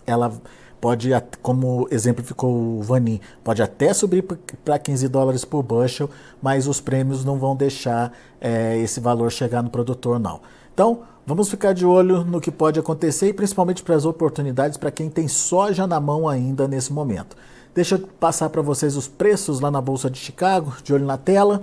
ela 0.06 0.30
pode, 0.84 1.08
como 1.40 1.88
exemplificou 1.90 2.54
o 2.54 2.82
Vanin, 2.82 3.18
pode 3.42 3.62
até 3.62 3.94
subir 3.94 4.22
para 4.62 4.78
15 4.78 5.08
dólares 5.08 5.42
por 5.42 5.62
bushel, 5.62 6.10
mas 6.42 6.66
os 6.66 6.78
prêmios 6.78 7.24
não 7.24 7.38
vão 7.38 7.56
deixar 7.56 8.12
é, 8.38 8.76
esse 8.76 9.00
valor 9.00 9.32
chegar 9.32 9.62
no 9.62 9.70
produtor, 9.70 10.20
não. 10.20 10.42
Então, 10.74 11.02
vamos 11.24 11.48
ficar 11.48 11.72
de 11.72 11.86
olho 11.86 12.24
no 12.24 12.40
que 12.40 12.50
pode 12.50 12.80
acontecer 12.80 13.28
e 13.28 13.32
principalmente 13.32 13.80
para 13.80 13.94
as 13.94 14.04
oportunidades 14.04 14.76
para 14.76 14.90
quem 14.90 15.08
tem 15.08 15.28
soja 15.28 15.86
na 15.86 16.00
mão 16.00 16.28
ainda 16.28 16.66
nesse 16.66 16.92
momento. 16.92 17.36
Deixa 17.72 17.94
eu 17.94 18.00
passar 18.18 18.50
para 18.50 18.60
vocês 18.60 18.96
os 18.96 19.06
preços 19.06 19.60
lá 19.60 19.70
na 19.70 19.80
Bolsa 19.80 20.10
de 20.10 20.18
Chicago, 20.18 20.74
de 20.82 20.92
olho 20.92 21.06
na 21.06 21.16
tela. 21.16 21.62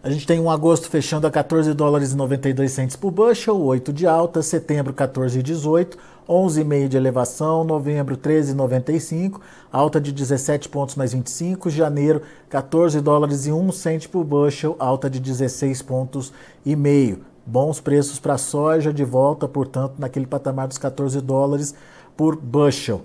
A 0.00 0.08
gente 0.08 0.28
tem 0.28 0.38
um 0.38 0.48
agosto 0.48 0.88
fechando 0.88 1.26
a 1.26 1.30
14 1.30 1.74
dólares 1.74 2.12
e 2.12 2.16
92 2.16 2.70
centes 2.70 2.94
por 2.94 3.10
bushel, 3.10 3.60
8 3.60 3.92
de 3.92 4.06
alta, 4.06 4.40
setembro 4.42 4.94
14,18, 4.94 5.96
11,5 6.28 6.88
de 6.88 6.96
elevação, 6.96 7.64
novembro 7.64 8.16
13,95, 8.16 9.40
alta 9.72 10.00
de 10.00 10.12
17 10.12 10.68
pontos 10.68 10.94
mais 10.94 11.12
25, 11.12 11.68
janeiro 11.68 12.22
14 12.48 13.00
dólares 13.00 13.46
e 13.48 13.52
1 13.52 13.72
cento 13.72 14.08
por 14.08 14.22
bushel, 14.22 14.76
alta 14.78 15.10
de 15.10 15.18
16 15.18 15.82
pontos 15.82 16.32
e 16.64 16.76
meio. 16.76 17.24
Bons 17.46 17.80
preços 17.80 18.18
para 18.18 18.36
soja 18.36 18.92
de 18.92 19.04
volta, 19.04 19.46
portanto, 19.46 19.94
naquele 19.98 20.26
patamar 20.26 20.66
dos 20.66 20.78
14 20.78 21.20
dólares 21.20 21.74
por 22.16 22.34
bushel. 22.34 23.02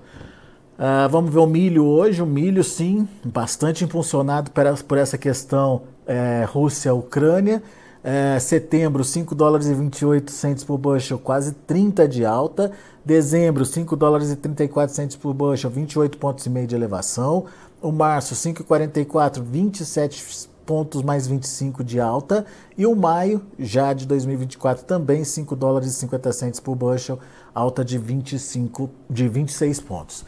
Uh, 0.79 1.07
vamos 1.09 1.31
ver 1.31 1.39
o 1.39 1.45
milho 1.45 1.85
hoje. 1.85 2.23
O 2.23 2.25
milho, 2.25 2.63
sim, 2.63 3.07
bastante 3.23 3.83
impulsionado 3.83 4.49
por 4.87 4.97
essa 4.97 5.15
questão 5.15 5.83
é, 6.07 6.43
Rússia-Ucrânia. 6.47 7.61
É, 8.03 8.39
setembro, 8.39 9.03
5 9.03 9.35
dólares 9.35 9.67
e 9.67 9.75
28 9.75 10.31
centos 10.31 10.63
por 10.63 10.79
bushel, 10.79 11.19
quase 11.19 11.51
30 11.51 12.07
de 12.07 12.25
alta. 12.25 12.71
Dezembro, 13.05 13.63
5 13.63 13.95
dólares 13.95 14.31
e 14.31 14.35
34 14.35 14.95
centos 14.95 15.15
por 15.15 15.35
bushel, 15.35 15.69
28 15.69 16.17
pontos 16.17 16.45
e 16.47 16.49
meio 16.49 16.65
de 16.65 16.73
elevação. 16.73 17.45
O 17.79 17.91
março, 17.91 18.33
5,44, 18.33 19.41
27 19.43 20.49
pontos 20.65 21.01
mais 21.01 21.27
25 21.27 21.83
de 21.83 21.99
alta. 21.99 22.45
E 22.77 22.85
o 22.85 22.95
maio, 22.95 23.41
já 23.57 23.93
de 23.93 24.05
2024, 24.05 24.85
também 24.85 25.23
5 25.23 25.55
dólares 25.55 25.89
e 25.89 25.93
50 25.93 26.31
centos 26.31 26.59
por 26.59 26.75
bushel, 26.75 27.19
alta 27.53 27.83
de 27.83 27.97
25 27.97 28.89
de 29.09 29.27
26 29.27 29.79
pontos. 29.81 30.25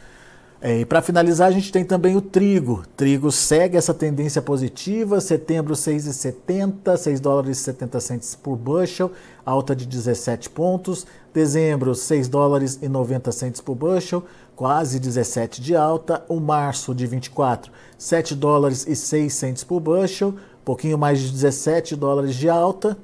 É, 0.66 0.80
e 0.80 0.86
para 0.86 1.02
finalizar, 1.02 1.48
a 1.48 1.50
gente 1.50 1.70
tem 1.70 1.84
também 1.84 2.16
o 2.16 2.22
trigo. 2.22 2.84
Trigo 2.96 3.30
segue 3.30 3.76
essa 3.76 3.92
tendência 3.92 4.40
positiva. 4.40 5.20
Setembro, 5.20 5.74
6,70, 5.74 6.96
6 6.96 7.20
dólares 7.20 7.58
e 7.58 7.64
70 7.64 8.00
centos 8.00 8.34
por 8.34 8.56
bushel, 8.56 9.12
alta 9.44 9.76
de 9.76 9.84
17 9.84 10.48
pontos. 10.48 11.06
Dezembro, 11.34 11.94
6 11.94 12.28
dólares 12.28 12.78
e 12.80 12.88
90 12.88 13.30
centos 13.30 13.60
por 13.60 13.74
bushel, 13.74 14.24
quase 14.56 14.98
17 14.98 15.60
de 15.60 15.74
alta. 15.74 16.24
O 16.28 16.40
março 16.40 16.94
de 16.94 17.06
24, 17.06 17.70
7 17.98 18.34
dólares 18.34 18.86
e 18.86 18.94
6 18.94 19.32
centos 19.32 19.64
por 19.64 19.80
bushel, 19.80 20.34
pouquinho 20.64 20.98
mais 20.98 21.20
de 21.20 21.30
17 21.30 21.96
dólares 21.96 22.34
de 22.34 22.48
alta. 22.48 22.96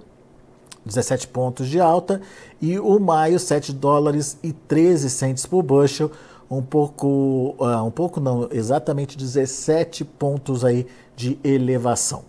17 0.85 1.29
pontos 1.29 1.69
de 1.69 1.79
alta. 1.81 2.21
E 2.61 2.79
o 2.79 2.99
maio, 2.99 3.39
7 3.39 3.73
dólares 3.73 4.39
e 4.43 4.53
13 4.53 5.11
centos 5.11 5.47
por 5.47 5.63
bushel, 5.63 6.11
um 6.51 6.63
pouco, 6.63 7.55
uh, 7.59 7.85
um 7.85 7.91
pouco 7.91 8.19
não, 8.19 8.49
exatamente 8.51 9.17
17 9.17 10.05
pontos 10.05 10.65
aí 10.65 10.87
de 11.15 11.39
elevação. 11.45 12.25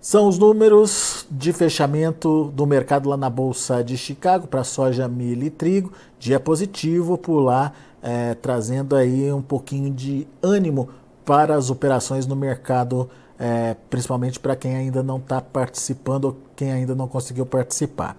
São 0.00 0.28
os 0.28 0.38
números 0.38 1.26
de 1.30 1.50
fechamento 1.52 2.52
do 2.54 2.66
mercado 2.66 3.08
lá 3.08 3.16
na 3.16 3.30
Bolsa 3.30 3.82
de 3.82 3.96
Chicago 3.96 4.46
para 4.46 4.62
soja, 4.62 5.08
milho 5.08 5.44
e 5.44 5.50
trigo. 5.50 5.92
Dia 6.18 6.38
positivo 6.38 7.16
por 7.16 7.40
lá, 7.40 7.72
é, 8.04 8.34
trazendo 8.34 8.94
aí 8.94 9.32
um 9.32 9.40
pouquinho 9.40 9.90
de 9.90 10.28
ânimo 10.42 10.90
para 11.24 11.56
as 11.56 11.70
operações 11.70 12.26
no 12.26 12.36
mercado, 12.36 13.08
é, 13.38 13.74
principalmente 13.88 14.38
para 14.38 14.54
quem 14.54 14.76
ainda 14.76 15.02
não 15.02 15.16
está 15.16 15.40
participando 15.40 16.26
ou 16.26 16.36
quem 16.54 16.70
ainda 16.70 16.94
não 16.94 17.08
conseguiu 17.08 17.46
participar. 17.46 18.14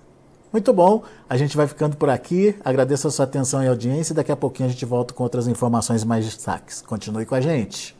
Muito 0.53 0.71
bom, 0.71 1.03
a 1.31 1.37
gente 1.39 1.57
vai 1.57 1.67
ficando 1.67 1.97
por 1.97 2.11
aqui. 2.11 2.55
Agradeço 2.63 3.09
a 3.09 3.11
sua 3.11 3.25
atenção 3.25 3.65
e 3.65 3.69
audiência. 3.69 4.15
Daqui 4.15 4.31
a 4.31 4.37
pouquinho 4.37 4.69
a 4.69 4.73
gente 4.73 4.85
volta 4.85 5.15
com 5.15 5.23
outras 5.23 5.49
informações 5.49 6.05
mais 6.05 6.27
destaques. 6.27 6.83
Continue 6.83 7.25
com 7.25 7.35
a 7.35 7.41
gente. 7.41 7.97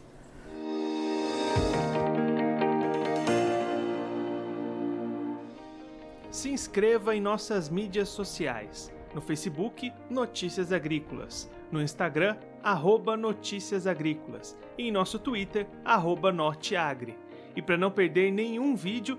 Se 6.31 6.51
inscreva 6.51 7.17
em 7.17 7.23
nossas 7.23 7.71
mídias 7.71 8.11
sociais. 8.11 8.93
No 9.15 9.23
Facebook, 9.23 9.91
Notícias 10.11 10.73
Agrícolas. 10.73 11.51
No 11.71 11.81
Instagram, 11.81 12.37
arroba 12.63 13.17
Notícias 13.17 13.87
Agrícolas. 13.87 14.59
E 14.77 14.89
em 14.89 14.93
nosso 14.93 15.19
Twitter, 15.19 15.67
arroba 15.83 16.31
Norteagri. 16.31 17.17
E 17.57 17.63
para 17.63 17.79
não 17.79 17.91
perder 17.91 18.31
nenhum 18.31 18.75
vídeo, 18.75 19.19